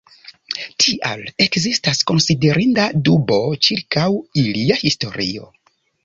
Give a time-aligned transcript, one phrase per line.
[0.83, 4.07] Tial ekzistas konsiderinda dubo ĉirkaŭ
[4.45, 5.47] ilia historio.